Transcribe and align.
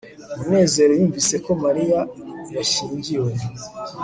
munezero 0.39 0.91
yumvise 0.99 1.35
ko 1.45 1.51
mariya 1.63 1.99
yashyingiwe 2.55 3.31